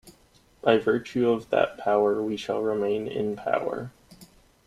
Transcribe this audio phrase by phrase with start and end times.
[0.63, 3.91] By virtue of that power we shall remain in power.